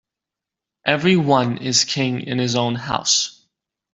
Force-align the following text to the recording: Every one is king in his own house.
Every 0.83 1.15
one 1.15 1.57
is 1.59 1.85
king 1.85 2.21
in 2.21 2.39
his 2.39 2.55
own 2.55 2.73
house. 2.73 3.45